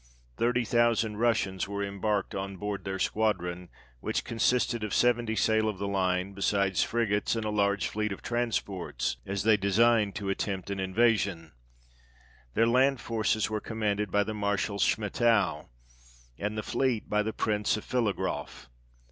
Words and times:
Thirty 0.35 0.65
thousand 0.65 1.17
Russians 1.17 1.67
were 1.67 1.83
embarked 1.83 2.33
on 2.33 2.57
board 2.57 2.85
their 2.85 2.97
squadron, 2.97 3.69
which 3.99 4.23
consisted 4.23 4.83
of 4.83 4.95
seventy 4.95 5.35
sail 5.35 5.69
of 5.69 5.77
the 5.77 5.87
line, 5.87 6.33
besides 6.33 6.81
frigates 6.81 7.35
and 7.35 7.45
a 7.45 7.51
large 7.51 7.87
fleet 7.87 8.11
of 8.11 8.23
transports, 8.23 9.17
as 9.27 9.43
they 9.43 9.57
designed 9.57 10.15
to 10.15 10.29
attempt 10.31 10.71
an 10.71 10.79
invasion: 10.79 11.51
their 12.55 12.65
land 12.65 12.99
forces 12.99 13.47
were 13.47 13.61
commanded 13.61 14.09
by 14.09 14.23
the 14.23 14.33
Marshal 14.33 14.79
Schmettau, 14.79 15.69
and 16.35 16.57
the 16.57 16.63
fleet 16.63 17.07
by 17.07 17.21
the 17.21 17.31
Prince 17.31 17.77
of 17.77 17.85
PhiligrofF. 17.85 18.69